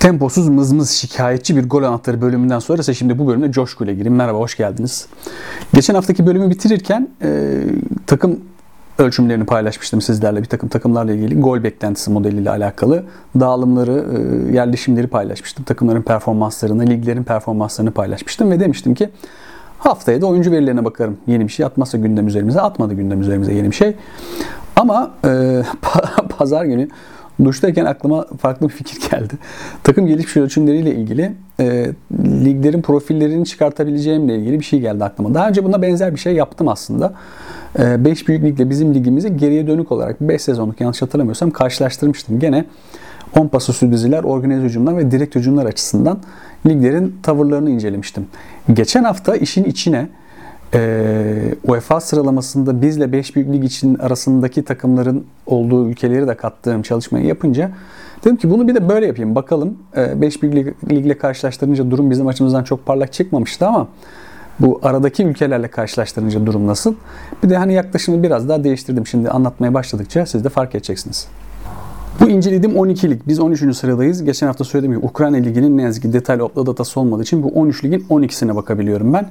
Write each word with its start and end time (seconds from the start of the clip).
Temposuz 0.00 0.48
mızmız 0.48 0.90
şikayetçi 0.90 1.56
bir 1.56 1.68
gol 1.68 1.82
anahtarı 1.82 2.20
bölümünden 2.20 2.58
sonra 2.58 2.80
ise 2.80 2.94
şimdi 2.94 3.18
bu 3.18 3.26
bölümde 3.26 3.52
coşkuyla 3.52 3.92
gireyim. 3.92 4.14
Merhaba, 4.14 4.38
hoş 4.38 4.56
geldiniz. 4.56 5.06
Geçen 5.74 5.94
haftaki 5.94 6.26
bölümü 6.26 6.50
bitirirken 6.50 7.08
e, 7.22 7.60
takım 8.06 8.40
ölçümlerini 8.98 9.44
paylaşmıştım 9.44 10.00
sizlerle 10.00 10.40
bir 10.40 10.48
takım 10.48 10.68
takımlarla 10.68 11.12
ilgili 11.12 11.40
gol 11.40 11.62
beklentisi 11.62 12.10
modeliyle 12.10 12.50
alakalı 12.50 13.04
dağılımları, 13.40 14.04
e, 14.50 14.52
yerleşimleri 14.54 15.06
paylaşmıştım. 15.06 15.64
Takımların 15.64 16.02
performanslarını, 16.02 16.86
liglerin 16.86 17.24
performanslarını 17.24 17.90
paylaşmıştım 17.90 18.50
ve 18.50 18.60
demiştim 18.60 18.94
ki 18.94 19.10
haftaya 19.78 20.20
da 20.20 20.26
oyuncu 20.26 20.50
verilerine 20.50 20.84
bakarım. 20.84 21.16
Yeni 21.26 21.48
bir 21.48 21.52
şey 21.52 21.66
atmazsa 21.66 21.98
gündem 21.98 22.28
üzerimize, 22.28 22.60
atmadı 22.60 22.94
gündem 22.94 23.20
üzerimize 23.20 23.54
yeni 23.54 23.70
bir 23.70 23.76
şey. 23.76 23.96
Ama 24.76 25.10
e, 25.24 25.62
pazar 26.38 26.64
günü 26.64 26.88
duştayken 27.44 27.84
aklıma 27.84 28.26
farklı 28.40 28.68
bir 28.68 28.74
fikir 28.74 29.10
geldi. 29.10 29.34
Takım 29.84 30.06
gelişmiş 30.06 30.36
ölçümleriyle 30.36 30.94
ilgili 30.94 31.32
e, 31.60 31.90
liglerin 32.44 32.82
profillerini 32.82 33.46
çıkartabileceğimle 33.46 34.36
ilgili 34.36 34.60
bir 34.60 34.64
şey 34.64 34.80
geldi 34.80 35.04
aklıma. 35.04 35.34
Daha 35.34 35.48
önce 35.48 35.64
buna 35.64 35.82
benzer 35.82 36.14
bir 36.14 36.20
şey 36.20 36.34
yaptım 36.34 36.68
aslında. 36.68 37.14
5 37.78 38.22
e, 38.22 38.26
büyük 38.26 38.44
ligle 38.44 38.70
bizim 38.70 38.94
ligimizi 38.94 39.36
geriye 39.36 39.66
dönük 39.66 39.92
olarak 39.92 40.20
5 40.20 40.42
sezonluk 40.42 40.80
yanlış 40.80 41.02
hatırlamıyorsam 41.02 41.50
karşılaştırmıştım. 41.50 42.38
Gene 42.38 42.64
10 43.38 43.48
pasosü 43.48 43.92
diziler, 43.92 44.24
organize 44.24 44.62
hücumlar 44.62 44.96
ve 44.96 45.10
direkt 45.10 45.36
hücumlar 45.36 45.66
açısından 45.66 46.18
liglerin 46.66 47.16
tavırlarını 47.22 47.70
incelemiştim. 47.70 48.26
Geçen 48.72 49.04
hafta 49.04 49.36
işin 49.36 49.64
içine 49.64 50.08
e, 50.74 51.54
UEFA 51.64 52.00
sıralamasında 52.00 52.82
bizle 52.82 53.12
5 53.12 53.36
büyük 53.36 53.52
lig 53.52 53.64
için 53.64 53.98
arasındaki 53.98 54.64
takımların 54.64 55.24
olduğu 55.46 55.88
ülkeleri 55.88 56.28
de 56.28 56.34
kattığım 56.34 56.82
çalışmayı 56.82 57.26
yapınca 57.26 57.70
dedim 58.24 58.36
ki 58.36 58.50
bunu 58.50 58.68
bir 58.68 58.74
de 58.74 58.88
böyle 58.88 59.06
yapayım. 59.06 59.34
Bakalım 59.34 59.78
5 59.96 60.36
e, 60.36 60.42
büyük 60.42 60.54
lig, 60.54 60.66
ligle 60.90 61.18
karşılaştırınca 61.18 61.90
durum 61.90 62.10
bizim 62.10 62.26
açımızdan 62.26 62.64
çok 62.64 62.86
parlak 62.86 63.12
çıkmamıştı 63.12 63.66
ama 63.66 63.88
bu 64.60 64.80
aradaki 64.82 65.24
ülkelerle 65.24 65.68
karşılaştırınca 65.68 66.46
durum 66.46 66.66
nasıl? 66.66 66.94
Bir 67.42 67.50
de 67.50 67.56
hani 67.56 67.72
yaklaşımı 67.72 68.22
biraz 68.22 68.48
daha 68.48 68.64
değiştirdim. 68.64 69.06
Şimdi 69.06 69.30
anlatmaya 69.30 69.74
başladıkça 69.74 70.26
siz 70.26 70.44
de 70.44 70.48
fark 70.48 70.74
edeceksiniz. 70.74 71.28
Bu 72.20 72.28
incelediğim 72.28 72.76
12 72.76 73.10
lig. 73.10 73.20
Biz 73.26 73.40
13. 73.40 73.76
sıradayız. 73.76 74.24
Geçen 74.24 74.46
hafta 74.46 74.64
söylediğim 74.64 74.96
gibi 74.96 75.06
Ukrayna 75.06 75.36
Ligi'nin 75.36 75.78
ne 75.78 75.82
yazık 75.82 76.02
ki 76.02 76.12
detaylı 76.12 76.44
upload 76.44 76.66
datası 76.66 77.00
olmadığı 77.00 77.22
için 77.22 77.42
bu 77.42 77.48
13 77.48 77.84
ligin 77.84 78.06
12'sine 78.10 78.56
bakabiliyorum 78.56 79.12
ben. 79.12 79.28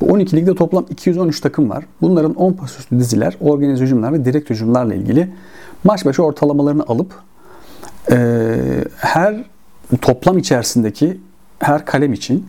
Bu 0.00 0.06
12 0.06 0.36
ligde 0.36 0.54
toplam 0.54 0.86
213 0.90 1.40
takım 1.40 1.70
var. 1.70 1.84
Bunların 2.00 2.34
10 2.34 2.52
pas 2.52 2.78
üstü 2.78 2.98
diziler, 2.98 3.36
organize 3.40 3.84
hücumlar 3.84 4.12
ve 4.12 4.24
direkt 4.24 4.50
hücumlarla 4.50 4.94
ilgili 4.94 5.28
maç 5.84 6.04
başı 6.04 6.22
ortalamalarını 6.22 6.84
alıp 6.88 7.14
e, 8.10 8.56
her 8.96 9.44
toplam 10.00 10.38
içerisindeki 10.38 11.20
her 11.58 11.84
kalem 11.84 12.12
için 12.12 12.46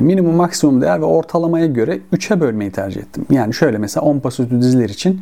minimum 0.00 0.34
maksimum 0.34 0.82
değer 0.82 1.00
ve 1.00 1.04
ortalamaya 1.04 1.66
göre 1.66 1.98
3'e 2.12 2.40
bölmeyi 2.40 2.70
tercih 2.70 3.00
ettim. 3.00 3.26
Yani 3.30 3.54
şöyle 3.54 3.78
mesela 3.78 4.06
10 4.06 4.18
pas 4.18 4.38
diziler 4.38 4.88
için 4.88 5.20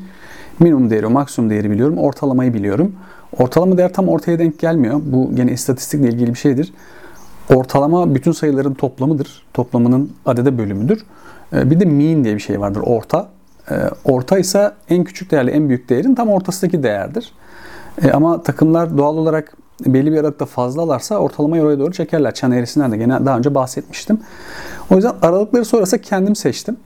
minimum 0.61 0.91
değeri, 0.91 1.07
maksimum 1.07 1.51
değeri 1.51 1.71
biliyorum, 1.71 1.99
ortalamayı 1.99 2.55
biliyorum. 2.55 2.93
Ortalama 3.39 3.79
değer 3.79 3.93
tam 3.93 4.09
ortaya 4.09 4.39
denk 4.39 4.59
gelmiyor. 4.59 5.01
Bu 5.05 5.35
gene 5.35 5.53
istatistikle 5.53 6.09
ilgili 6.09 6.31
bir 6.31 6.39
şeydir. 6.39 6.73
Ortalama 7.55 8.15
bütün 8.15 8.33
sayıların 8.33 8.75
toplamıdır. 8.75 9.43
Toplamının 9.55 10.13
adede 10.27 10.59
bölümüdür. 10.59 11.05
Ee, 11.53 11.71
bir 11.71 11.81
de 11.81 11.85
mean 11.85 12.25
diye 12.25 12.35
bir 12.35 12.41
şey 12.41 12.61
vardır. 12.61 12.81
Orta. 12.87 13.29
Ee, 13.71 13.75
orta 14.05 14.39
ise 14.39 14.73
en 14.89 15.05
küçük 15.05 15.31
değerle 15.31 15.51
en 15.51 15.69
büyük 15.69 15.89
değerin 15.89 16.15
tam 16.15 16.29
ortasındaki 16.29 16.83
değerdir. 16.83 17.33
Ee, 18.03 18.11
ama 18.11 18.43
takımlar 18.43 18.99
doğal 18.99 19.17
olarak 19.17 19.57
belli 19.87 20.13
bir 20.13 20.19
aralıkta 20.19 20.47
fazlalarsa 20.47 21.19
ortalamayı 21.19 21.63
oraya 21.63 21.79
doğru 21.79 21.93
çekerler. 21.93 22.35
Çan 22.35 22.53
eğrisinden 22.53 22.93
de 22.93 22.97
gene 22.97 23.27
daha 23.27 23.39
önce 23.39 23.55
bahsetmiştim. 23.55 24.21
O 24.91 24.95
yüzden 24.95 25.13
aralıkları 25.23 25.65
sonrası 25.65 25.99
kendim 25.99 26.37
seçtim. 26.37 26.77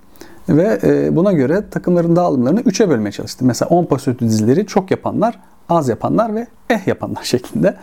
Ve 0.48 0.78
e, 0.82 1.16
buna 1.16 1.32
göre 1.32 1.64
takımların 1.70 2.16
dağılımlarını 2.16 2.60
3'e 2.60 2.88
bölmeye 2.88 3.12
çalıştım. 3.12 3.48
Mesela 3.48 3.68
10 3.68 3.84
pasötü 3.84 4.24
dizileri 4.24 4.66
çok 4.66 4.90
yapanlar, 4.90 5.38
az 5.68 5.88
yapanlar 5.88 6.34
ve 6.34 6.46
eh 6.70 6.86
yapanlar 6.86 7.22
şeklinde. 7.24 7.76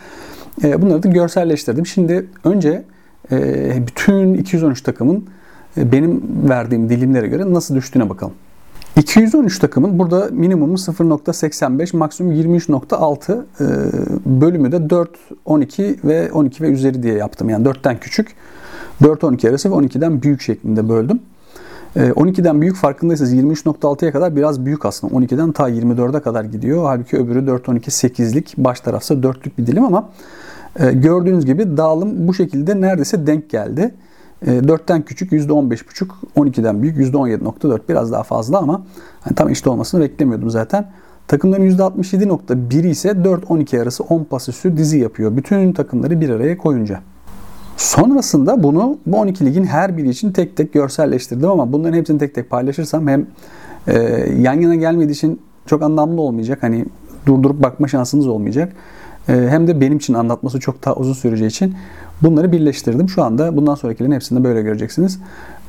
E, 0.64 0.82
bunları 0.82 1.02
da 1.02 1.08
görselleştirdim. 1.08 1.86
Şimdi 1.86 2.26
önce 2.44 2.84
e, 3.32 3.86
bütün 3.86 4.34
213 4.34 4.82
takımın 4.82 5.26
benim 5.76 6.22
verdiğim 6.48 6.88
dilimlere 6.88 7.26
göre 7.26 7.52
nasıl 7.52 7.74
düştüğüne 7.74 8.10
bakalım. 8.10 8.34
213 8.96 9.58
takımın 9.58 9.98
burada 9.98 10.28
minimumu 10.30 10.74
0.85, 10.74 11.96
maksimum 11.96 12.32
23.6 12.32 13.44
bölümü 14.26 14.72
de 14.72 14.90
4, 14.90 15.10
12 15.44 15.96
ve 16.04 16.32
12 16.32 16.62
ve 16.62 16.68
üzeri 16.68 17.02
diye 17.02 17.14
yaptım. 17.14 17.48
Yani 17.48 17.68
4'ten 17.68 18.00
küçük, 18.00 18.34
4-12 19.02 19.50
arası 19.50 19.70
ve 19.70 19.74
12'den 19.74 20.22
büyük 20.22 20.40
şeklinde 20.40 20.88
böldüm. 20.88 21.20
12'den 21.96 22.60
büyük 22.60 22.76
farkındaysanız 22.76 23.34
23.6'ya 23.34 24.12
kadar 24.12 24.36
biraz 24.36 24.64
büyük 24.64 24.84
aslında. 24.84 25.14
12'den 25.14 25.52
ta 25.52 25.70
24'e 25.70 26.22
kadar 26.22 26.44
gidiyor. 26.44 26.84
Halbuki 26.84 27.16
öbürü 27.16 27.38
4-12-8'lik 27.38 28.54
baş 28.56 28.80
tarafsa 28.80 29.14
4'lük 29.14 29.58
bir 29.58 29.66
dilim 29.66 29.84
ama 29.84 30.08
e, 30.78 30.92
gördüğünüz 30.92 31.46
gibi 31.46 31.76
dağılım 31.76 32.28
bu 32.28 32.34
şekilde 32.34 32.80
neredeyse 32.80 33.26
denk 33.26 33.50
geldi. 33.50 33.94
4'ten 34.46 35.02
küçük 35.02 35.32
%15,5, 35.32 36.08
12'den 36.36 36.82
büyük 36.82 36.96
%17,4 36.96 37.80
biraz 37.88 38.12
daha 38.12 38.22
fazla 38.22 38.58
ama 38.58 38.82
hani 39.20 39.34
tam 39.34 39.48
eşit 39.48 39.66
olmasını 39.66 40.00
beklemiyordum 40.00 40.50
zaten. 40.50 40.90
Takımların 41.28 41.70
%67,1 41.70 42.88
ise 42.88 43.08
4-12 43.08 43.82
arası 43.82 44.04
10 44.04 44.24
pas 44.24 44.48
üstü 44.48 44.76
dizi 44.76 44.98
yapıyor. 44.98 45.36
Bütün 45.36 45.72
takımları 45.72 46.20
bir 46.20 46.30
araya 46.30 46.58
koyunca. 46.58 47.00
Sonrasında 47.76 48.62
bunu 48.62 48.98
bu 49.06 49.16
12 49.16 49.46
ligin 49.46 49.64
her 49.64 49.96
biri 49.96 50.08
için 50.08 50.32
tek 50.32 50.56
tek 50.56 50.72
görselleştirdim 50.72 51.50
ama 51.50 51.72
bunların 51.72 51.96
hepsini 51.96 52.18
tek 52.18 52.34
tek 52.34 52.50
paylaşırsam 52.50 53.08
hem 53.08 53.26
e, 53.86 53.94
yan 54.38 54.60
yana 54.60 54.74
gelmediği 54.74 55.14
için 55.14 55.40
çok 55.66 55.82
anlamlı 55.82 56.20
olmayacak. 56.20 56.62
Hani 56.62 56.84
durdurup 57.26 57.62
bakma 57.62 57.88
şansınız 57.88 58.26
olmayacak. 58.26 58.72
E, 59.28 59.32
hem 59.32 59.66
de 59.66 59.80
benim 59.80 59.96
için 59.96 60.14
anlatması 60.14 60.60
çok 60.60 60.84
daha 60.84 60.94
uzun 60.94 61.12
süreceği 61.12 61.50
için 61.50 61.74
bunları 62.22 62.52
birleştirdim. 62.52 63.08
Şu 63.08 63.22
anda 63.22 63.56
bundan 63.56 63.74
sonrakilerin 63.74 64.12
hepsinde 64.12 64.44
böyle 64.44 64.62
göreceksiniz. 64.62 65.18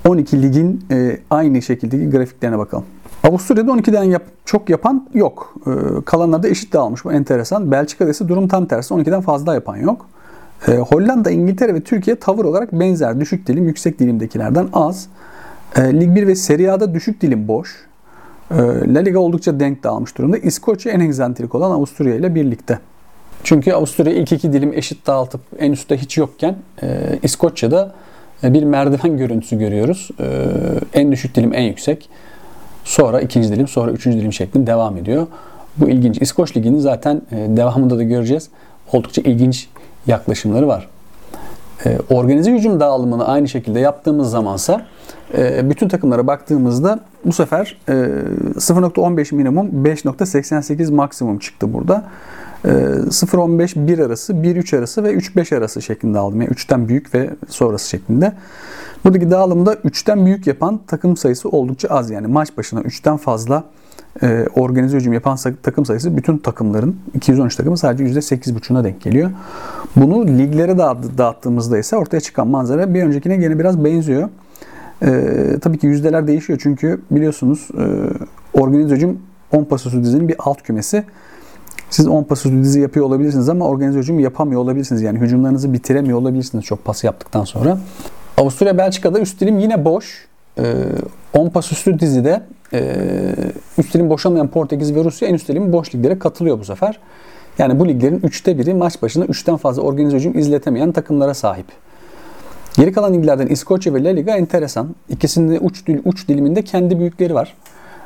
12 0.08 0.42
ligin 0.42 0.86
e, 0.92 1.18
aynı 1.30 1.62
şekildeki 1.62 2.10
grafiklerine 2.10 2.58
bakalım. 2.58 2.86
Avusturya'da 3.24 3.72
12'den 3.72 4.04
yap, 4.04 4.24
çok 4.46 4.70
yapan 4.70 5.10
yok. 5.14 5.56
E, 5.68 5.72
kalanlar 6.06 6.44
da 6.44 6.48
eşit 6.48 6.74
dağılmış. 6.74 7.06
Bu 7.06 7.12
enteresan. 7.12 7.72
Belçika'da 7.72 8.10
ise 8.10 8.28
durum 8.28 8.48
tam 8.48 8.66
tersi. 8.66 8.94
12'den 8.94 9.22
fazla 9.22 9.54
yapan 9.54 9.78
yok. 9.78 10.06
E, 10.68 10.78
Hollanda, 10.78 11.32
İngiltere 11.32 11.74
ve 11.74 11.82
Türkiye 11.82 12.16
tavır 12.16 12.46
olarak 12.46 12.74
benzer. 12.74 13.20
Düşük 13.20 13.48
dilim, 13.48 13.68
yüksek 13.68 14.00
dilimdekilerden 14.00 14.68
az. 14.74 15.08
E, 15.76 16.00
Lig 16.00 16.16
1 16.16 16.28
ve 16.28 16.36
Serie 16.36 16.70
A'da 16.70 16.94
düşük 16.94 17.22
dilim 17.22 17.48
boş. 17.48 17.86
E, 18.52 18.56
La 18.94 19.00
Liga 19.00 19.20
oldukça 19.20 19.60
denk 19.60 19.84
dağılmış 19.84 20.18
durumda. 20.18 20.38
İskoçya 20.38 20.92
en 20.92 21.00
egzantrik 21.00 21.56
olan 21.56 21.72
Avusturya 21.72 22.16
ile 22.16 22.36
birlikte. 22.36 22.80
Çünkü 23.44 23.74
Avusturya 23.74 24.14
ilk 24.14 24.32
iki 24.32 24.54
dilim 24.54 24.74
eşit 24.74 25.08
dağıtıp 25.08 25.42
en 25.60 25.72
üstte 25.72 25.98
hiç 25.98 26.18
yokken 26.18 26.56
e, 26.84 27.20
İskoçya'da 27.24 27.92
e, 28.44 28.54
bir 28.54 28.64
merdiven 28.64 29.18
görüntüsü 29.18 29.60
görüyoruz. 29.60 30.10
E, 30.20 30.26
en 30.94 31.12
düşük 31.12 31.36
dilim 31.36 31.54
en 31.54 31.64
yüksek. 31.64 32.10
Sonra 32.84 33.22
ikinci 33.22 33.52
dilim, 33.52 33.68
sonra 33.68 33.92
üçüncü 33.92 34.18
dilim 34.18 34.34
şeklinde 34.34 34.68
devam 34.68 34.98
ediyor. 34.98 35.28
Bu 35.78 35.90
ilginç. 35.90 36.22
İskoç 36.22 36.58
Ligi'nin 36.58 36.80
zaten 36.80 37.22
e, 37.32 37.58
devamında 37.58 37.98
da 37.98 38.04
göreceğiz. 38.04 38.50
Oldukça 38.94 39.22
ilginç 39.22 39.68
yaklaşımları 40.08 40.68
var. 40.68 40.88
E, 41.86 41.98
organize 42.10 42.52
hücum 42.54 42.80
dağılımını 42.80 43.28
aynı 43.28 43.48
şekilde 43.48 43.80
yaptığımız 43.80 44.32
zamansa 44.32 44.86
e, 45.38 45.70
bütün 45.70 45.88
takımlara 45.88 46.28
baktığımızda 46.28 47.00
bu 47.26 47.34
sefer 47.34 47.78
e, 47.88 47.92
0.15 47.92 49.36
minimum 49.36 49.86
5.88 49.86 50.94
maksimum 50.94 51.40
çıktı 51.40 51.74
burada. 51.74 52.04
0-15 52.64 53.88
1 53.88 54.00
arası, 54.00 54.34
1-3 54.34 54.78
arası 54.78 55.04
ve 55.04 55.14
3-5 55.14 55.58
arası 55.58 55.82
şeklinde 55.82 56.20
aldım. 56.20 56.42
Yani 56.42 56.52
3'ten 56.52 56.88
büyük 56.88 57.16
ve 57.16 57.30
sonrası 57.48 57.90
şeklinde. 57.90 58.34
Buradaki 59.06 59.32
dağılımda 59.32 59.74
3'ten 59.74 60.26
büyük 60.26 60.48
yapan 60.48 60.80
takım 60.88 61.18
sayısı 61.18 61.50
oldukça 61.50 61.88
az. 61.88 62.12
Yani 62.12 62.28
maç 62.28 62.58
başına 62.58 62.82
3'ten 62.82 63.18
fazla 63.18 63.64
e, 64.24 64.48
organize 64.56 64.98
hücum 64.98 65.14
yapan 65.14 65.38
takım 65.64 65.86
sayısı 65.86 66.18
bütün 66.18 66.38
takımların 66.38 66.96
213 67.14 67.56
takımı 67.56 67.78
sadece 67.78 68.04
%8,5'una 68.04 68.84
denk 68.84 69.02
geliyor. 69.02 69.32
Bunu 69.96 70.28
liglere 70.28 70.78
dağıttığımızda 71.18 71.78
ise 71.78 71.96
ortaya 71.96 72.22
çıkan 72.22 72.48
manzara 72.48 72.94
bir 72.94 73.04
öncekine 73.04 73.38
gene 73.38 73.60
biraz 73.60 73.84
benziyor. 73.84 74.30
E, 75.02 75.58
tabii 75.62 75.78
ki 75.78 75.88
yüzdeler 75.88 76.28
değişiyor 76.28 76.60
çünkü 76.64 77.02
biliyorsunuz 77.12 77.68
e, 77.78 77.84
organize 78.54 78.96
hücum 78.96 79.20
10 79.52 79.64
pasosu 79.64 80.04
dizinin 80.04 80.28
bir 80.28 80.36
alt 80.40 80.62
kümesi. 80.62 81.04
Siz 81.92 82.08
10 82.08 82.24
pas 82.24 82.46
dizi 82.46 82.82
yapıyor 82.82 83.06
olabilirsiniz 83.06 83.50
ama 83.50 83.68
organize 83.68 84.00
hücum 84.00 84.20
yapamıyor 84.20 84.62
olabilirsiniz. 84.62 85.02
Yani 85.02 85.20
hücumlarınızı 85.20 85.74
bitiremiyor 85.74 86.18
olabilirsiniz 86.18 86.66
çok 86.66 86.86
pas 86.86 87.04
yaptıktan 87.04 87.44
sonra. 87.44 87.78
Avusturya 88.38 88.78
Belçika'da 88.78 89.20
üst 89.20 89.42
dilim 89.42 89.60
yine 89.60 89.86
boş. 89.86 90.28
10 91.34 91.50
pas 91.50 91.72
üstü 91.72 92.00
dizide 92.00 92.42
üst 93.78 93.94
dilim 93.94 94.10
boşalmayan 94.10 94.48
Portekiz 94.48 94.96
ve 94.96 95.04
Rusya 95.04 95.28
en 95.28 95.34
üst 95.34 95.48
dilim 95.48 95.74
boş 95.74 95.96
liglere 95.96 96.20
katılıyor 96.20 96.60
bu 96.60 96.66
sefer. 96.66 97.00
Yani 97.58 97.80
bu 97.80 97.88
liglerin 97.88 98.20
üçte 98.24 98.58
biri 98.58 98.74
maç 98.74 99.02
başına 99.02 99.26
üçten 99.26 99.58
fazla 99.58 99.82
organize 99.82 100.18
hücum 100.18 100.38
izletemeyen 100.38 100.92
takımlara 100.92 101.34
sahip. 101.34 101.66
Geri 102.78 102.92
kalan 102.92 103.14
liglerden 103.14 103.48
İskoçya 103.48 103.94
ve 103.94 104.04
La 104.04 104.10
Liga 104.10 104.36
enteresan. 104.36 104.96
İkisinde 105.10 105.60
uç, 105.60 105.84
uç 106.06 106.28
diliminde 106.28 106.62
kendi 106.62 107.00
büyükleri 107.00 107.34
var. 107.34 107.58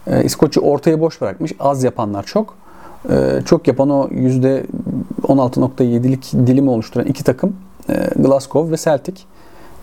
Ee, 0.07 0.23
İskoçya 0.23 0.63
ortaya 0.63 0.99
boş 0.99 1.21
bırakmış. 1.21 1.51
Az 1.59 1.83
yapanlar 1.83 2.23
çok. 2.23 2.64
Ee, 3.09 3.41
çok 3.45 3.67
yapan 3.67 3.89
o 3.89 4.07
%16.7'lik 4.07 6.33
dilimi 6.33 6.69
oluşturan 6.69 7.05
iki 7.05 7.23
takım 7.23 7.55
e, 7.89 8.09
Glasgow 8.15 8.71
ve 8.71 8.77
Celtic. 8.77 9.21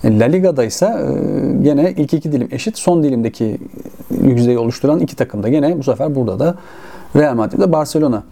E, 0.04 0.18
La 0.18 0.24
Liga'da 0.24 0.64
ise 0.64 0.86
e, 0.86 1.12
gene 1.62 1.94
ilk 1.96 2.14
iki 2.14 2.32
dilim 2.32 2.48
eşit. 2.50 2.78
Son 2.78 3.02
dilimdeki 3.02 3.58
yüzdeyi 4.22 4.58
oluşturan 4.58 5.00
iki 5.00 5.16
takım 5.16 5.42
da 5.42 5.48
gene 5.48 5.78
bu 5.78 5.82
sefer 5.82 6.14
burada 6.14 6.38
da 6.38 6.54
Real 7.16 7.34
Madrid 7.34 7.58
ve 7.58 7.72
Barcelona. 7.72 8.22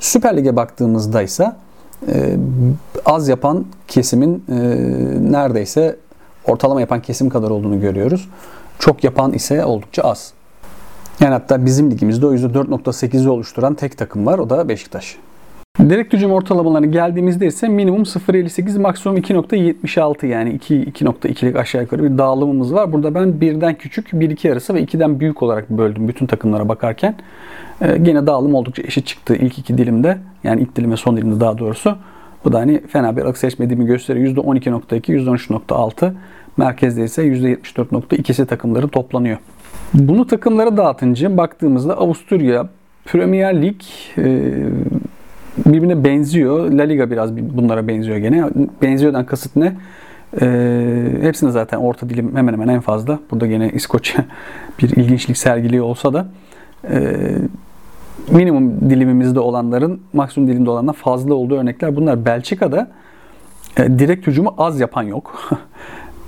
Süper 0.00 0.36
Lig'e 0.36 0.56
baktığımızda 0.56 1.22
ise 1.22 1.52
az 3.04 3.28
yapan 3.28 3.64
kesimin 3.88 4.44
neredeyse 5.32 5.96
ortalama 6.46 6.80
yapan 6.80 7.02
kesim 7.02 7.28
kadar 7.28 7.50
olduğunu 7.50 7.80
görüyoruz. 7.80 8.28
Çok 8.78 9.04
yapan 9.04 9.32
ise 9.32 9.64
oldukça 9.64 10.02
az. 10.02 10.32
Yani 11.22 11.32
hatta 11.32 11.66
bizim 11.66 11.90
ligimizde 11.90 12.26
o 12.26 12.34
%4.8'i 12.34 13.28
oluşturan 13.28 13.74
tek 13.74 13.98
takım 13.98 14.26
var. 14.26 14.38
O 14.38 14.50
da 14.50 14.68
Beşiktaş. 14.68 15.16
Direkt 15.80 16.12
hücum 16.12 16.32
ortalamalarına 16.32 16.86
geldiğimizde 16.86 17.46
ise 17.46 17.68
minimum 17.68 18.02
0.58 18.02 18.78
maksimum 18.78 19.18
2.76 19.18 20.26
yani 20.26 20.50
2 20.50 20.74
2.2'lik 20.74 21.56
aşağı 21.56 21.82
yukarı 21.82 22.04
bir 22.04 22.18
dağılımımız 22.18 22.74
var. 22.74 22.92
Burada 22.92 23.14
ben 23.14 23.40
birden 23.40 23.74
küçük, 23.74 24.08
1-2 24.12 24.52
arası 24.52 24.74
ve 24.74 24.82
2'den 24.82 25.20
büyük 25.20 25.42
olarak 25.42 25.70
böldüm 25.70 26.08
bütün 26.08 26.26
takımlara 26.26 26.68
bakarken. 26.68 27.14
Ee, 27.80 27.98
gene 27.98 28.26
dağılım 28.26 28.54
oldukça 28.54 28.82
eşit 28.82 29.06
çıktı 29.06 29.36
ilk 29.36 29.58
iki 29.58 29.78
dilimde. 29.78 30.18
Yani 30.44 30.60
ilk 30.60 30.76
dilim 30.76 30.92
ve 30.92 30.96
son 30.96 31.16
dilimde 31.16 31.40
daha 31.40 31.58
doğrusu. 31.58 31.96
Bu 32.44 32.52
da 32.52 32.58
hani 32.58 32.80
fena 32.86 33.16
bir 33.16 33.22
aralık 33.22 33.38
seçmediğimi 33.38 33.86
gösteriyor. 33.86 34.36
%12.2, 34.36 35.12
%13.6. 35.12 36.12
Merkezde 36.56 37.04
ise 37.04 37.22
%74.2'si 37.22 38.46
takımları 38.46 38.88
toplanıyor. 38.88 39.38
Bunu 39.94 40.26
takımlara 40.26 40.76
dağıtınca 40.76 41.36
baktığımızda 41.36 41.98
Avusturya, 41.98 42.68
Premier 43.04 43.62
Lig 43.62 43.80
e, 44.18 44.24
birbirine 45.66 46.04
benziyor. 46.04 46.70
La 46.70 46.82
Liga 46.82 47.10
biraz 47.10 47.36
bunlara 47.36 47.88
benziyor 47.88 48.16
gene. 48.16 48.44
Benziyordan 48.82 49.26
kasıt 49.26 49.56
ne? 49.56 49.76
E, 50.40 50.46
hepsinde 51.20 51.50
zaten 51.50 51.78
orta 51.78 52.08
dilim 52.08 52.36
hemen 52.36 52.52
hemen 52.52 52.68
en 52.68 52.80
fazla. 52.80 53.18
Burada 53.30 53.46
gene 53.46 53.70
İskoçya 53.70 54.24
bir 54.82 54.90
ilginçlik 54.90 55.38
sergiliyor 55.38 55.84
olsa 55.84 56.12
da 56.12 56.26
e, 56.90 57.16
minimum 58.30 58.90
dilimimizde 58.90 59.40
olanların 59.40 60.00
maksimum 60.12 60.48
dilimde 60.48 60.70
olanlar 60.70 60.92
fazla 60.94 61.34
olduğu 61.34 61.56
örnekler 61.56 61.96
bunlar. 61.96 62.24
Belçika'da 62.24 62.90
e, 63.76 63.98
direkt 63.98 64.26
hücumu 64.26 64.54
az 64.58 64.80
yapan 64.80 65.02
yok. 65.02 65.50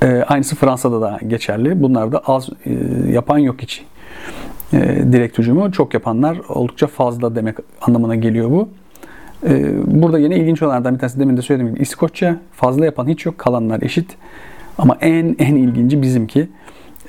e, 0.05 0.25
aynısı 0.29 0.56
Fransa'da 0.56 1.01
da 1.01 1.19
geçerli. 1.27 1.83
Bunlarda 1.83 2.19
az 2.19 2.49
e, 2.67 2.73
yapan 3.12 3.39
yok 3.39 3.56
hiç. 3.62 3.85
E, 4.73 4.79
direkt 5.12 5.39
hücumu 5.39 5.73
çok 5.73 5.95
yapanlar 5.95 6.39
oldukça 6.49 6.87
fazla 6.87 7.35
demek 7.35 7.56
anlamına 7.81 8.15
geliyor 8.15 8.51
bu. 8.51 8.69
E, 9.47 9.73
burada 10.01 10.19
yine 10.19 10.37
ilginç 10.37 10.62
olanlardan 10.62 10.95
bir 10.95 10.99
tanesi 10.99 11.21
demin 11.21 11.37
de 11.37 11.43
söylediğim 11.43 11.75
gibi 11.75 11.83
İskoçya 11.83 12.37
fazla 12.53 12.85
yapan 12.85 13.09
hiç 13.09 13.27
yok. 13.27 13.39
Kalanlar 13.39 13.83
eşit. 13.83 14.17
Ama 14.79 14.99
en 15.01 15.37
en 15.39 15.55
ilginci 15.55 16.03
bizimki 16.03 16.49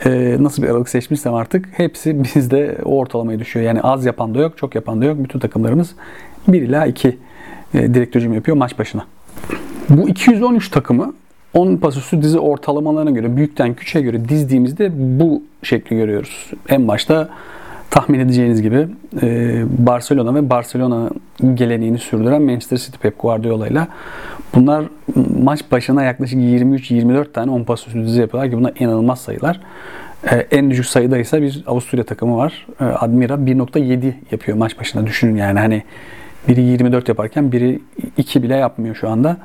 e, 0.05 0.37
nasıl 0.39 0.63
bir 0.63 0.67
aralık 0.67 0.89
seçmişsem 0.89 1.33
artık 1.33 1.69
hepsi 1.71 2.23
bizde 2.35 2.77
o 2.85 2.97
ortalamayı 2.97 3.39
düşüyor. 3.39 3.65
Yani 3.65 3.81
az 3.81 4.05
yapan 4.05 4.35
da 4.35 4.39
yok, 4.39 4.57
çok 4.57 4.75
yapan 4.75 5.01
da 5.01 5.05
yok. 5.05 5.17
Bütün 5.23 5.39
takımlarımız 5.39 5.95
1 6.47 6.61
ila 6.61 6.85
2 6.85 7.17
e, 7.73 7.93
direkt 7.93 8.15
hücum 8.15 8.33
yapıyor 8.33 8.57
maç 8.57 8.79
başına. 8.79 9.05
Bu 9.89 10.09
213 10.09 10.69
takımı 10.69 11.13
10 11.55 11.77
pas 11.77 11.97
üstü 11.97 12.21
dizi 12.21 12.39
ortalamalarına 12.39 13.11
göre, 13.11 13.35
büyükten 13.35 13.73
küçüğe 13.73 14.01
göre 14.01 14.29
dizdiğimizde 14.29 14.91
bu 15.19 15.43
şekli 15.63 15.95
görüyoruz. 15.95 16.51
En 16.69 16.87
başta 16.87 17.29
tahmin 17.89 18.19
edeceğiniz 18.19 18.61
gibi 18.61 18.87
e, 19.21 19.63
Barcelona 19.77 20.35
ve 20.35 20.49
Barcelona 20.49 21.09
geleneğini 21.53 21.97
sürdüren 21.97 22.41
Manchester 22.41 22.77
City 22.77 22.97
Pep 23.01 23.19
Guardiola 23.19 23.67
ile 23.67 23.87
bunlar 24.55 24.85
maç 25.43 25.71
başına 25.71 26.03
yaklaşık 26.03 26.37
23-24 26.37 27.31
tane 27.31 27.51
10 27.51 27.63
pas 27.63 27.87
dizi 27.87 28.21
yapıyorlar 28.21 28.51
ki 28.51 28.57
bunlar 28.57 28.73
inanılmaz 28.79 29.19
sayılar. 29.21 29.61
E, 30.31 30.35
en 30.35 30.71
düşük 30.71 30.85
sayıda 30.85 31.17
ise 31.17 31.41
bir 31.41 31.63
Avusturya 31.67 32.03
takımı 32.03 32.37
var. 32.37 32.67
E, 32.81 32.83
Admira 32.83 33.33
1.7 33.33 34.13
yapıyor 34.31 34.57
maç 34.57 34.79
başına 34.79 35.07
düşünün 35.07 35.35
yani 35.35 35.59
hani 35.59 35.83
biri 36.47 36.61
24 36.61 37.09
yaparken 37.09 37.51
biri 37.51 37.79
2 38.17 38.43
bile 38.43 38.55
yapmıyor 38.55 38.95
şu 38.95 39.09
anda. 39.09 39.37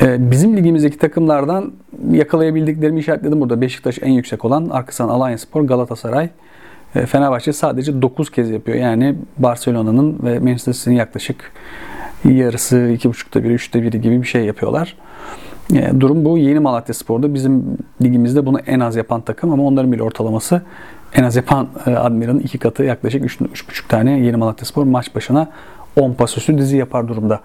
Bizim 0.00 0.56
ligimizdeki 0.56 0.98
takımlardan 0.98 1.72
yakalayabildiklerimi 2.10 3.00
işaretledim 3.00 3.40
burada. 3.40 3.60
Beşiktaş 3.60 3.98
en 4.02 4.10
yüksek 4.10 4.44
olan, 4.44 4.68
arkasından 4.68 5.08
Alanyaspor, 5.08 5.62
Galatasaray, 5.62 6.28
e, 6.94 7.06
Fenerbahçe 7.06 7.52
sadece 7.52 8.02
9 8.02 8.30
kez 8.30 8.50
yapıyor. 8.50 8.78
Yani 8.78 9.14
Barcelona'nın 9.38 10.18
ve 10.22 10.38
Manchester 10.38 10.72
City'nin 10.72 10.96
yaklaşık 10.96 11.52
yarısı, 12.24 12.76
2.5'ta 12.76 13.44
biri, 13.44 13.54
3'te 13.54 13.82
biri 13.82 14.00
gibi 14.00 14.22
bir 14.22 14.26
şey 14.26 14.44
yapıyorlar. 14.44 14.96
E, 15.74 16.00
durum 16.00 16.24
bu. 16.24 16.38
Yeni 16.38 16.60
Malatya 16.60 16.94
Spor'da 16.94 17.34
bizim 17.34 17.78
ligimizde 18.02 18.46
bunu 18.46 18.58
en 18.58 18.80
az 18.80 18.96
yapan 18.96 19.20
takım 19.20 19.52
ama 19.52 19.62
onların 19.62 19.92
bile 19.92 20.02
ortalaması 20.02 20.62
en 21.14 21.24
az 21.24 21.36
yapan 21.36 21.68
e, 21.86 21.90
Admiral'ın 21.90 22.40
iki 22.40 22.58
katı 22.58 22.82
yaklaşık 22.82 23.24
3.5 23.24 23.88
tane 23.88 24.20
Yeni 24.20 24.36
Malatya 24.36 24.66
Spor 24.66 24.84
maç 24.84 25.14
başına 25.14 25.48
10 26.00 26.12
pas 26.12 26.48
dizi 26.48 26.76
yapar 26.76 27.08
durumda. 27.08 27.40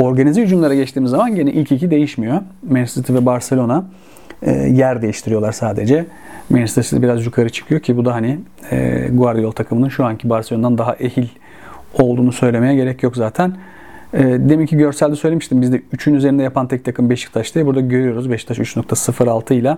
Organize 0.00 0.42
hücumlara 0.42 0.74
geçtiğimiz 0.74 1.10
zaman 1.10 1.34
gene 1.34 1.52
ilk 1.52 1.72
iki 1.72 1.90
değişmiyor. 1.90 2.40
Manchester 2.70 3.02
City 3.02 3.14
ve 3.14 3.26
Barcelona 3.26 3.84
yer 4.66 5.02
değiştiriyorlar 5.02 5.52
sadece. 5.52 6.06
Manchester 6.50 6.82
City 6.82 6.96
biraz 6.96 7.26
yukarı 7.26 7.50
çıkıyor 7.50 7.80
ki 7.80 7.96
bu 7.96 8.04
da 8.04 8.14
hani 8.14 8.38
e, 8.70 9.08
Guardiola 9.12 9.52
takımının 9.52 9.88
şu 9.88 10.04
anki 10.04 10.30
Barcelona'dan 10.30 10.78
daha 10.78 10.94
ehil 10.94 11.28
olduğunu 11.98 12.32
söylemeye 12.32 12.74
gerek 12.74 13.02
yok 13.02 13.16
zaten. 13.16 13.56
E, 14.12 14.24
deminki 14.24 14.76
görselde 14.76 15.16
söylemiştim. 15.16 15.62
Bizde 15.62 15.82
3'ün 15.94 16.14
üzerinde 16.14 16.42
yapan 16.42 16.68
tek 16.68 16.84
takım 16.84 17.10
Beşiktaş 17.10 17.54
diye. 17.54 17.66
Burada 17.66 17.80
görüyoruz 17.80 18.30
Beşiktaş 18.30 18.58
3.06 18.58 19.54
ile 19.54 19.76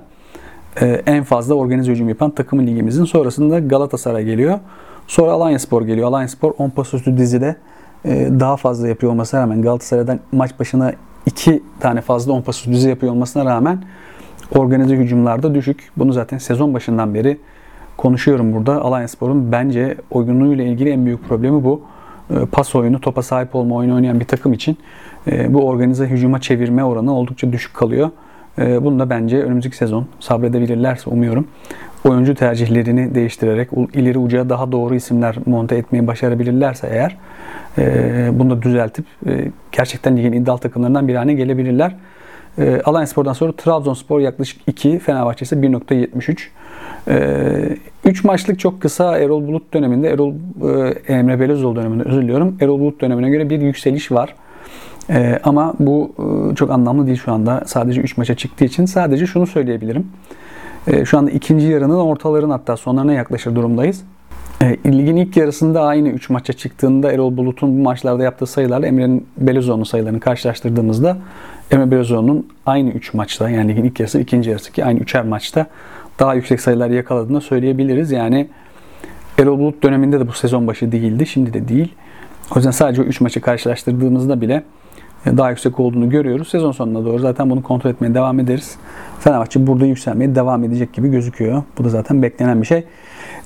e, 0.81 1.03
en 1.07 1.25
fazla 1.25 1.55
organize 1.55 1.93
hücum 1.93 2.09
yapan 2.09 2.31
takımın 2.31 2.67
ligimizin. 2.67 3.05
Sonrasında 3.05 3.59
Galatasaray 3.59 4.25
geliyor. 4.25 4.59
Sonra 5.07 5.33
Alanya 5.33 5.59
Spor 5.59 5.83
geliyor. 5.83 6.09
Alanya 6.09 6.29
Spor 6.29 6.53
10 6.59 6.71
pas 6.71 6.95
üstü 6.95 7.19
dizide 7.19 7.47
e, 7.47 7.57
daha 8.05 8.57
fazla 8.57 8.89
yapıyor 8.89 9.13
olmasına 9.13 9.41
rağmen 9.41 9.63
Galatasaray'dan 9.63 10.21
maç 10.33 10.59
başına 10.61 10.93
2 11.27 11.63
tane 11.81 12.01
fazla 12.01 12.33
10 12.33 12.43
pas 12.43 12.67
dizi 12.67 12.89
yapıyor 12.89 13.13
olmasına 13.13 13.45
rağmen 13.45 13.85
organize 14.55 14.97
hücumlarda 14.97 15.55
düşük. 15.55 15.91
Bunu 15.97 16.13
zaten 16.13 16.39
sezon 16.39 16.75
başından 16.75 17.15
beri 17.15 17.39
konuşuyorum 17.97 18.53
burada. 18.53 18.83
Alanyaspor'un 18.83 19.53
bence 19.53 19.97
oyunuyla 20.11 20.65
ilgili 20.65 20.91
en 20.91 21.07
büyük 21.07 21.29
problemi 21.29 21.65
bu. 21.65 21.83
Ee, 22.31 22.35
pas 22.53 22.75
oyunu, 22.75 23.01
topa 23.01 23.23
sahip 23.23 23.55
olma 23.55 23.75
oyunu 23.75 23.95
oynayan 23.95 24.21
bir 24.21 24.25
takım 24.25 24.53
için 24.53 24.77
e, 25.31 25.55
bu 25.55 25.67
organize 25.69 26.07
hücuma 26.07 26.41
çevirme 26.41 26.85
oranı 26.85 27.15
oldukça 27.15 27.53
düşük 27.53 27.75
kalıyor. 27.75 28.11
Bunu 28.59 28.99
da 28.99 29.11
bence 29.11 29.43
önümüzdeki 29.43 29.77
sezon 29.77 30.07
sabredebilirlerse 30.21 31.11
umuyorum 31.11 31.47
oyuncu 32.05 32.35
tercihlerini 32.35 33.15
değiştirerek 33.15 33.69
ileri 33.95 34.19
uca 34.19 34.49
daha 34.49 34.73
doğru 34.73 34.95
isimler 34.95 35.37
monte 35.47 35.77
etmeyi 35.77 36.07
başarabilirlerse 36.07 36.89
eğer 36.93 37.17
e, 37.79 38.31
bunu 38.33 38.51
da 38.51 38.63
düzeltip 38.63 39.05
e, 39.27 39.51
gerçekten 39.73 40.17
ligin 40.17 40.33
iddialı 40.33 40.59
takımlarından 40.59 41.09
bir 41.09 41.15
haline 41.15 41.35
gelebilirler. 41.35 41.95
E, 42.59 42.81
Alanya 42.85 43.07
Spor'dan 43.07 43.33
sonra 43.33 43.53
Trabzonspor 43.53 44.21
yaklaşık 44.21 44.61
2, 44.67 44.99
Fenerbahçe 44.99 45.45
ise 45.45 45.57
1.73. 45.57 46.49
E, 47.09 47.77
3 48.05 48.25
maçlık 48.25 48.59
çok 48.59 48.83
kısa 48.83 49.19
Erol 49.19 49.47
Bulut 49.47 49.75
döneminde, 49.75 50.09
Erol 50.09 50.35
e, 51.09 51.15
Emre 51.15 51.41
Belözoğlu 51.41 51.77
döneminde 51.77 52.03
özür 52.03 52.23
diliyorum. 52.23 52.57
Erol 52.61 52.81
Bulut 52.81 53.01
dönemine 53.01 53.31
göre 53.31 53.51
bir 53.51 53.61
yükseliş 53.61 54.13
var. 54.13 54.35
E, 55.11 55.41
ama 55.45 55.75
bu 55.79 56.13
e, 56.19 56.55
çok 56.55 56.71
anlamlı 56.71 57.07
değil 57.07 57.21
şu 57.25 57.33
anda. 57.33 57.63
Sadece 57.67 58.01
3 58.01 58.17
maça 58.17 58.35
çıktığı 58.35 58.65
için 58.65 58.85
sadece 58.85 59.27
şunu 59.27 59.47
söyleyebilirim. 59.47 60.07
E, 60.87 61.05
şu 61.05 61.19
anda 61.19 61.31
ikinci 61.31 61.67
yarının 61.67 62.01
ortaların 62.01 62.51
hatta 62.51 62.77
sonlarına 62.77 63.13
yaklaşır 63.13 63.55
durumdayız. 63.55 64.05
E, 64.63 64.79
ligin 64.85 65.17
ilk 65.17 65.37
yarısında 65.37 65.83
aynı 65.83 66.09
3 66.09 66.31
maça 66.31 66.53
çıktığında 66.53 67.13
Erol 67.13 67.37
Bulut'un 67.37 67.79
bu 67.79 67.83
maçlarda 67.83 68.23
yaptığı 68.23 68.47
sayılarla 68.47 68.87
Emre'nin 68.87 69.27
Belözoğlu'nun 69.37 69.85
sayılarını 69.85 70.21
karşılaştırdığımızda 70.21 71.17
Emre 71.71 71.91
Belözoğlu'nun 71.91 72.49
aynı 72.67 72.91
3 72.91 73.15
maçta 73.15 73.51
yani 73.51 73.69
ligin 73.69 73.85
ilk 73.85 74.01
yarısı 74.01 74.21
ikinci 74.21 74.51
yarısı 74.51 74.73
ki 74.73 74.85
aynı 74.85 75.01
3'er 75.01 75.29
maçta 75.29 75.67
daha 76.19 76.35
yüksek 76.35 76.61
sayılar 76.61 76.91
yakaladığını 76.91 77.41
söyleyebiliriz. 77.41 78.11
Yani 78.11 78.49
Erol 79.39 79.59
Bulut 79.59 79.83
döneminde 79.83 80.21
de 80.21 80.29
bu 80.29 80.33
sezon 80.33 80.67
başı 80.67 80.93
değildi. 80.93 81.27
Şimdi 81.27 81.53
de 81.53 81.69
değil. 81.69 81.95
O 82.51 82.55
yüzden 82.57 82.71
sadece 82.71 83.03
o 83.03 83.05
3 83.05 83.21
maçı 83.21 83.41
karşılaştırdığımızda 83.41 84.41
bile 84.41 84.63
daha 85.37 85.51
yüksek 85.51 85.81
olduğunu 85.81 86.11
görüyoruz. 86.11 86.49
Sezon 86.49 86.73
sonuna 86.73 87.05
doğru 87.05 87.19
zaten 87.19 87.51
bunu 87.51 87.63
kontrol 87.63 87.91
etmeye 87.91 88.15
devam 88.15 88.41
ederiz. 88.41 88.77
Fenerbahçe 89.21 89.67
burada 89.67 89.87
yükselmeye 89.87 90.35
devam 90.35 90.65
edecek 90.65 90.93
gibi 90.93 91.09
gözüküyor. 91.09 91.63
Bu 91.79 91.85
da 91.85 91.89
zaten 91.89 92.23
beklenen 92.23 92.63
bir 92.63 92.67
şey. 92.67 92.85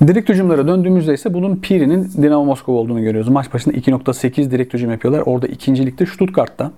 Direkt 0.07 0.29
hücumlara 0.29 0.69
döndüğümüzde 0.69 1.15
ise 1.15 1.35
bunun 1.35 1.57
Piri'nin 1.57 2.11
Dinamo 2.23 2.45
Moskova 2.45 2.77
olduğunu 2.77 3.03
görüyoruz. 3.03 3.29
Maç 3.29 3.55
başında 3.55 3.77
2.8 3.77 4.51
direkt 4.51 4.75
hücum 4.75 4.91
yapıyorlar. 4.91 5.23
Orada 5.27 5.47
ikincilikte 5.47 6.07
Stuttgart'ta. 6.07 6.73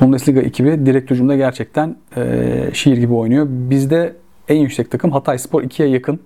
Bundesliga 0.00 0.40
ekibi 0.40 0.86
direkt 0.86 1.10
hücumda 1.10 1.36
gerçekten 1.36 1.96
e, 2.16 2.70
şiir 2.72 2.96
gibi 2.96 3.12
oynuyor. 3.14 3.46
Bizde 3.50 4.12
en 4.48 4.56
yüksek 4.56 4.90
takım 4.90 5.10
Hatay 5.10 5.38
Spor 5.38 5.62
2'ye 5.62 5.88
yakın. 5.88 6.20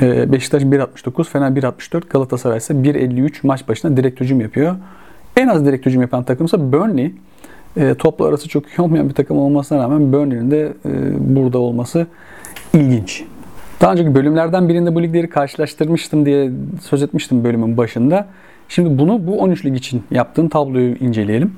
E, 0.00 0.32
Beşiktaş 0.32 0.62
1.69, 0.62 1.24
Fener 1.24 1.50
1.64, 1.50 2.08
Galatasaray 2.10 2.58
ise 2.58 2.74
1.53 2.74 3.32
maç 3.42 3.68
başına 3.68 3.96
direkt 3.96 4.20
hücum 4.20 4.40
yapıyor. 4.40 4.76
En 5.40 5.48
az 5.48 5.66
direkt 5.66 5.86
hücum 5.86 6.02
yapan 6.02 6.24
takımsa 6.24 6.72
Burnley. 6.72 7.14
E, 7.76 7.94
toplu 7.94 8.24
arası 8.24 8.48
çok 8.48 8.66
iyi 8.66 8.80
olmayan 8.82 9.08
bir 9.08 9.14
takım 9.14 9.38
olmasına 9.38 9.78
rağmen 9.78 10.12
Burnley'nin 10.12 10.50
de 10.50 10.72
e, 10.84 10.90
burada 11.36 11.58
olması 11.58 12.06
ilginç. 12.74 13.24
Daha 13.80 13.92
önceki 13.92 14.14
bölümlerden 14.14 14.68
birinde 14.68 14.94
bu 14.94 15.02
ligleri 15.02 15.28
karşılaştırmıştım 15.30 16.26
diye 16.26 16.50
söz 16.82 17.02
etmiştim 17.02 17.44
bölümün 17.44 17.76
başında. 17.76 18.26
Şimdi 18.68 18.98
bunu 18.98 19.26
bu 19.26 19.38
13 19.38 19.64
lig 19.64 19.76
için 19.76 20.02
yaptığım 20.10 20.48
tabloyu 20.48 20.94
inceleyelim. 20.96 21.52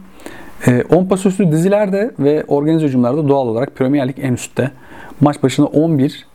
10 0.90 1.04
pas 1.04 1.26
üstü 1.26 1.52
dizilerde 1.52 2.10
ve 2.18 2.44
organize 2.48 2.86
hücumlarda 2.86 3.28
doğal 3.28 3.48
olarak 3.48 3.76
Premier 3.76 4.08
Lig 4.08 4.16
en 4.20 4.32
üstte. 4.32 4.70
Maç 5.20 5.42
başına 5.42 5.66
11 5.66 6.26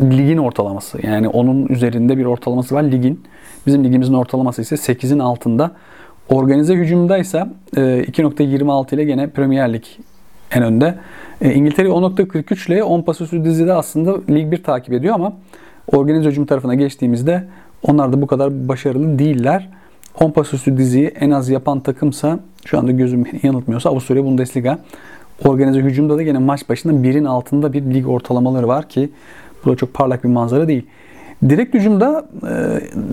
ligin 0.00 0.38
ortalaması. 0.38 1.06
Yani 1.06 1.28
onun 1.28 1.66
üzerinde 1.66 2.18
bir 2.18 2.24
ortalaması 2.24 2.74
var 2.74 2.82
ligin. 2.82 3.22
Bizim 3.66 3.84
ligimizin 3.84 4.14
ortalaması 4.14 4.62
ise 4.62 4.74
8'in 4.74 5.18
altında. 5.18 5.70
Organize 6.28 6.74
hücumda 6.74 7.18
ise 7.18 7.46
2.26 7.76 8.94
ile 8.94 9.04
gene 9.04 9.26
Premier 9.26 9.72
Lig 9.72 9.84
en 10.50 10.62
önde. 10.62 10.94
E, 11.40 11.52
İngiltere 11.52 11.88
10.43 11.88 12.68
ile 12.68 12.82
10 12.82 13.02
pas 13.02 13.20
üstü 13.20 13.44
dizide 13.44 13.72
aslında 13.72 14.16
Lig 14.30 14.52
1 14.52 14.62
takip 14.62 14.94
ediyor 14.94 15.14
ama 15.14 15.32
organize 15.92 16.28
hücum 16.30 16.46
tarafına 16.46 16.74
geçtiğimizde 16.74 17.44
onlar 17.82 18.12
da 18.12 18.22
bu 18.22 18.26
kadar 18.26 18.68
başarılı 18.68 19.18
değiller. 19.18 19.68
10 20.20 20.30
pas 20.30 20.54
üstü 20.54 20.76
diziyi 20.76 21.06
en 21.06 21.30
az 21.30 21.48
yapan 21.48 21.80
takımsa 21.80 22.38
şu 22.64 22.78
anda 22.78 22.92
gözüm 22.92 23.24
yanıltmıyorsa 23.42 23.90
Avusturya 23.90 24.24
Bundesliga. 24.24 24.78
Organize 25.44 25.80
hücumda 25.80 26.16
da 26.16 26.22
gene 26.22 26.38
maç 26.38 26.68
başında 26.68 27.02
birin 27.02 27.24
altında 27.24 27.72
bir 27.72 27.94
lig 27.94 28.08
ortalamaları 28.08 28.68
var 28.68 28.88
ki 28.88 29.10
bu 29.64 29.72
da 29.72 29.76
çok 29.76 29.94
parlak 29.94 30.24
bir 30.24 30.28
manzara 30.28 30.68
değil. 30.68 30.86
Direkt 31.48 31.74
hücumda 31.74 32.26
e, 32.42 32.50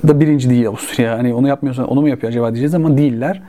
da 0.07 0.19
birinci 0.19 0.49
değil 0.49 0.67
Avusturya. 0.67 1.17
Hani 1.17 1.33
onu 1.33 1.47
yapmıyorsa 1.47 1.85
onu 1.85 2.01
mu 2.01 2.09
yapıyor 2.09 2.31
acaba 2.31 2.47
diyeceğiz 2.47 2.75
ama 2.75 2.97
değiller. 2.97 3.41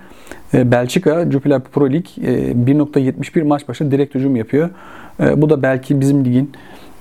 E, 0.55 0.71
Belçika 0.71 1.31
Jupiler 1.31 1.61
Pro 1.61 1.91
Lig 1.91 2.07
e, 2.19 2.53
1.71 2.53 3.45
maç 3.45 3.69
başı 3.69 3.91
direkt 3.91 4.15
hücum 4.15 4.37
yapıyor. 4.37 4.71
E, 5.21 5.43
bu 5.43 5.51
da 5.51 5.63
belki 5.63 6.01
bizim 6.01 6.25
ligin 6.25 6.53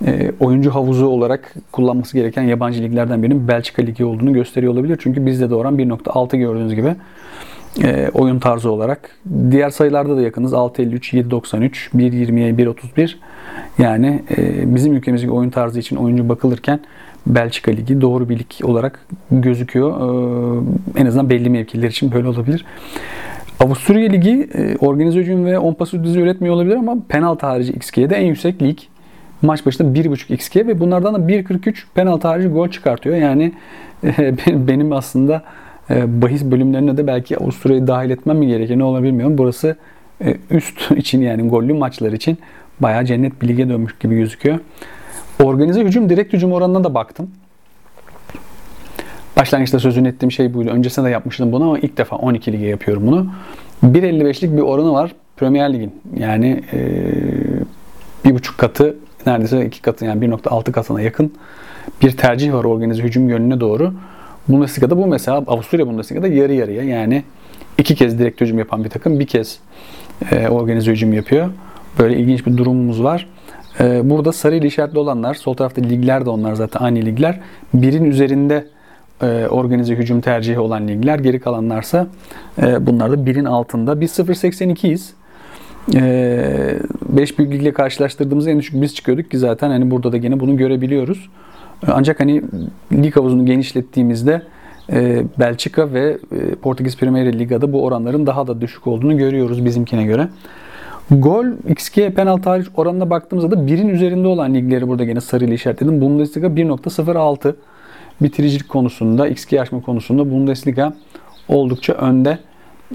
e, 0.06 0.32
oyuncu 0.40 0.76
havuzu 0.76 1.06
olarak 1.06 1.54
kullanması 1.72 2.18
gereken 2.18 2.44
yabancı 2.44 2.84
liglerden 2.84 3.24
birinin 3.24 3.48
Belçika 3.48 3.82
Ligi 3.82 4.06
olduğunu 4.06 4.34
gösteriyor 4.34 4.74
olabilir. 4.74 4.98
Çünkü 5.02 5.26
bizde 5.26 5.50
de 5.50 5.56
oran 5.56 5.78
1.6 5.78 6.38
gördüğünüz 6.38 6.76
gibi 6.76 6.96
e, 7.84 8.10
oyun 8.14 8.40
tarzı 8.40 8.72
olarak. 8.72 9.10
Diğer 9.52 9.70
sayılarda 9.70 10.18
da 10.18 10.22
yakınız. 10.22 10.54
6.53, 10.54 11.30
7.93, 11.30 11.72
1.20'ye 11.96 12.52
1.31. 12.52 13.16
Yani 13.78 14.22
e, 14.38 14.76
bizim 14.76 14.94
ülkemizdeki 14.94 15.32
oyun 15.32 15.50
tarzı 15.50 15.80
için 15.80 15.96
oyuncu 15.96 16.30
bakılırken 16.30 16.80
Belçika 17.28 17.72
Ligi 17.72 18.02
doğru 18.02 18.30
bir 18.30 18.40
lig 18.40 18.52
olarak 18.64 19.06
gözüküyor. 19.32 19.92
E, 20.96 21.00
en 21.00 21.06
azından 21.06 21.30
belli 21.30 21.50
mevkiler 21.50 21.88
için 21.88 22.12
böyle 22.12 22.28
olabilir. 22.28 22.66
Avusturya 23.60 24.10
Ligi 24.10 24.50
e, 24.54 24.76
organize 24.78 25.20
hücum 25.20 25.46
ve 25.46 25.60
10 25.60 25.74
pas 25.74 25.94
dizi 25.94 26.20
üretmiyor 26.20 26.56
olabilir 26.56 26.76
ama 26.76 26.98
penaltı 27.10 27.46
harici 27.46 27.74
XG'de 27.74 28.16
en 28.16 28.26
yüksek 28.26 28.62
lig. 28.62 28.78
Maç 29.42 29.66
başında 29.66 30.00
1.5 30.00 30.34
XG 30.34 30.56
ve 30.56 30.80
bunlardan 30.80 31.14
da 31.16 31.18
1.43 31.18 31.76
penaltı 31.96 32.28
harici 32.28 32.48
gol 32.48 32.70
çıkartıyor. 32.70 33.16
Yani 33.16 33.54
e, 34.04 34.34
benim 34.68 34.94
aslında 34.94 35.44
e, 35.90 36.22
bahis 36.22 36.44
bölümlerine 36.44 36.98
de 36.98 37.08
belki 37.08 37.38
Avusturya'yı 37.38 37.88
dahil 37.88 38.10
etmem 38.10 38.38
mi 38.38 38.48
gerekiyor 38.48 38.80
ne 38.80 38.84
olabilir 38.84 39.12
bilmiyorum. 39.12 39.38
Burası 39.38 39.76
üst 40.50 40.92
için 40.98 41.22
yani 41.22 41.50
gollü 41.50 41.74
maçlar 41.74 42.12
için 42.12 42.38
bayağı 42.80 43.06
cennet 43.06 43.42
bir 43.42 43.48
lige 43.48 43.70
dönmüş 43.70 43.98
gibi 44.00 44.16
gözüküyor. 44.16 44.60
Organize 45.44 45.82
hücum, 45.82 46.10
direkt 46.10 46.34
hücum 46.34 46.52
oranına 46.52 46.84
da 46.84 46.94
baktım. 46.94 47.32
Başlangıçta 49.38 49.80
sözünü 49.80 50.08
ettiğim 50.08 50.32
şey 50.32 50.54
buydu. 50.54 50.70
Öncesinde 50.70 51.06
de 51.06 51.10
yapmıştım 51.10 51.52
bunu 51.52 51.64
ama 51.64 51.80
ilk 51.80 51.98
defa 51.98 52.16
12 52.16 52.54
lige 52.54 52.66
yapıyorum 52.66 53.08
bunu. 53.08 53.28
1.55'lik 53.84 54.58
bir 54.58 54.62
oranı 54.62 54.94
var 54.94 55.12
Premier 55.38 55.74
Lig'in. 55.74 56.02
Yani 56.18 56.64
e, 56.74 56.80
bir 58.26 58.36
buçuk 58.36 58.58
katı 58.58 58.96
neredeyse 59.26 59.66
iki 59.66 59.82
katı 59.82 60.06
yani 60.06 60.26
1.6 60.26 60.72
katına 60.72 61.02
yakın 61.02 61.34
bir 62.02 62.12
tercih 62.12 62.54
var 62.54 62.64
organize 62.64 63.04
hücum 63.04 63.30
yönüne 63.30 63.60
doğru. 63.60 63.94
Bundesliga'da 64.48 64.98
bu 64.98 65.08
mesela 65.08 65.38
Avusturya 65.38 65.88
Bundesliga'da 65.88 66.28
yarı 66.28 66.54
yarıya 66.54 66.84
yani 66.84 67.24
iki 67.78 67.96
kez 67.96 68.20
direkt 68.20 68.42
hücum 68.42 68.60
yapan 68.60 68.84
bir 68.84 68.90
takım 68.90 69.20
bir 69.20 69.28
kez 69.28 69.60
e, 70.32 70.48
organize 70.48 70.92
hücum 70.92 71.14
yapıyor. 71.14 71.50
Böyle 72.00 72.18
ilginç 72.18 72.46
bir 72.46 72.58
durumumuz 72.58 73.04
var. 73.04 73.28
E, 73.80 74.10
burada 74.10 74.32
sarı 74.32 74.56
ile 74.56 74.68
işaretli 74.68 75.00
olanlar, 75.00 75.34
sol 75.34 75.54
tarafta 75.54 75.82
ligler 75.82 76.26
de 76.26 76.30
onlar 76.30 76.54
zaten 76.54 76.80
aynı 76.80 77.06
ligler. 77.06 77.40
Birin 77.74 78.06
üzerinde 78.06 78.68
e, 79.22 79.48
organize 79.50 79.96
hücum 79.96 80.22
tercihi 80.22 80.60
olan 80.60 80.88
ligler. 80.88 81.20
Geri 81.20 81.40
kalanlarsa 81.40 82.08
e, 82.62 82.88
bunlar 82.88 83.12
da 83.12 83.26
birin 83.26 83.46
altında. 83.46 84.02
Biz 84.02 84.20
0.82'yiz. 84.20 85.14
5 85.88 87.32
e, 87.32 87.38
büyük 87.38 87.54
ligle 87.54 87.74
karşılaştırdığımızda 87.74 88.52
en 88.52 88.60
düşük 88.60 88.82
biz 88.82 88.96
çıkıyorduk 88.96 89.32
ki 89.32 89.38
zaten 89.38 89.70
hani 89.70 89.92
burada 89.92 90.12
da 90.12 90.18
gene 90.18 90.40
bunu 90.40 90.58
görebiliyoruz. 90.58 91.30
Ancak 91.88 92.20
hani 92.20 92.42
lig 92.94 93.16
havuzunu 93.16 93.46
genişlettiğimizde 93.46 94.42
Belçika 95.40 95.94
ve 95.94 96.18
Portekiz 96.62 96.98
Premier 96.98 97.40
Liga'da 97.40 97.74
bu 97.74 97.84
oranların 97.84 98.28
daha 98.28 98.48
da 98.48 98.62
düşük 98.62 98.88
olduğunu 98.88 99.18
görüyoruz 99.18 99.66
bizimkine 99.66 100.04
göre. 100.04 100.28
Gol 101.12 101.46
XG 101.70 101.96
penaltı 102.16 102.50
hariç 102.50 102.68
oranına 102.76 103.10
baktığımızda 103.10 103.52
da 103.52 103.68
birin 103.68 103.90
üzerinde 103.90 104.28
olan 104.28 104.54
ligleri 104.54 104.88
burada 104.88 105.04
gene 105.04 105.22
sarıyla 105.22 105.54
işaretledim. 105.54 106.02
Bundesliga 106.02 106.48
1.06 106.48 107.56
bitiricilik 108.22 108.70
konusunda, 108.70 109.28
XG 109.28 109.54
aşma 109.54 109.82
konusunda 109.82 110.32
Bundesliga 110.32 110.94
oldukça 111.48 111.94
önde. 111.94 112.38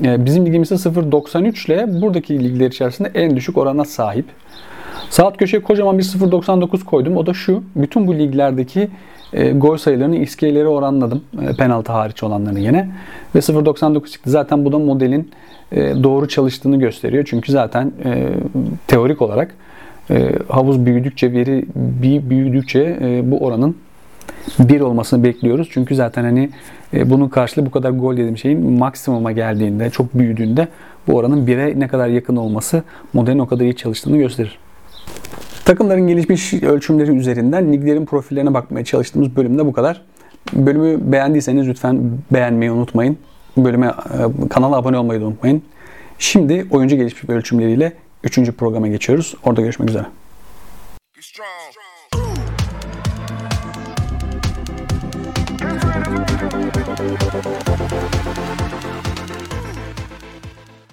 E, 0.05 0.25
bizim 0.25 0.47
ligimiz 0.47 0.73
ise 0.73 0.91
0.93 0.91 1.73
ile 1.73 2.03
buradaki 2.03 2.45
ligler 2.45 2.67
içerisinde 2.67 3.11
en 3.15 3.37
düşük 3.37 3.59
orana 3.59 3.85
sahip. 3.85 4.27
Saat 5.11 5.37
köşeye 5.37 5.63
kocaman 5.63 5.99
bir 5.99 6.03
0.99 6.03 6.85
koydum. 6.85 7.17
O 7.17 7.27
da 7.27 7.35
şu. 7.35 7.63
Bütün 7.77 8.07
bu 8.07 8.15
liglerdeki 8.15 8.89
e, 9.33 9.51
gol 9.51 9.77
sayılarını 9.77 10.17
XG'leri 10.17 10.67
oranladım. 10.67 11.25
E, 11.43 11.57
penaltı 11.57 11.93
hariç 11.93 12.23
olanlarını 12.23 12.61
yine. 12.61 12.89
Ve 13.35 13.39
0.99 13.39 14.11
çıktı. 14.11 14.31
Zaten 14.31 14.65
bu 14.65 14.73
da 14.73 14.79
modelin 14.79 15.31
e, 15.73 16.03
doğru 16.03 16.29
çalıştığını 16.29 16.79
gösteriyor. 16.79 17.25
Çünkü 17.31 17.53
zaten 17.53 17.93
e, 18.05 18.29
teorik 18.87 19.23
olarak 19.23 19.55
e, 20.11 20.33
havuz 20.49 20.87
büyüdükçe, 20.87 21.33
veri 21.33 21.65
büyüdükçe 22.31 22.99
e, 23.01 23.31
bu 23.31 23.39
oranın 23.39 23.77
1 24.59 24.81
olmasını 24.81 25.25
bekliyoruz. 25.25 25.69
Çünkü 25.71 25.95
zaten 25.95 26.25
hani 26.25 26.51
bunun 26.93 27.29
karşılığı 27.29 27.67
bu 27.67 27.71
kadar 27.71 27.91
gol 27.91 28.13
dediğim 28.13 28.39
şeyin 28.39 28.79
maksimuma 28.79 29.33
geldiğinde, 29.33 29.91
çok 29.91 30.15
büyüdüğünde 30.15 30.69
bu 31.09 31.17
oranın 31.17 31.47
1'e 31.47 31.81
ne 31.81 31.89
kadar 31.89 32.09
yakın 32.09 32.37
olması 32.37 32.83
modelin 33.13 33.39
o 33.39 33.47
kadar 33.47 33.65
iyi 33.65 33.77
çalıştığını 33.77 34.17
gösterir. 34.17 34.59
Takımların 35.65 36.09
gelişmiş 36.09 36.55
ölçümleri 36.55 37.11
üzerinden 37.17 37.73
liglerin 37.73 38.07
profillerine 38.07 38.55
bakmaya 38.55 38.85
çalıştığımız 38.85 39.37
bölümde 39.37 39.67
bu 39.67 39.73
kadar. 39.73 40.03
Bölümü 40.53 41.13
beğendiyseniz 41.13 41.69
lütfen 41.69 42.11
beğenmeyi 42.31 42.71
unutmayın. 42.71 43.19
Bölüme 43.57 43.87
e, 43.87 44.49
kanala 44.49 44.77
abone 44.77 44.99
olmayı 44.99 45.21
da 45.21 45.25
unutmayın. 45.25 45.63
Şimdi 46.19 46.67
oyuncu 46.71 46.97
gelişmiş 46.97 47.31
ölçümleriyle 47.31 47.93
3. 48.25 48.53
programa 48.53 48.89
geçiyoruz. 48.89 49.35
Orada 49.45 49.61
görüşmek 49.61 49.91
üzere. 49.91 50.07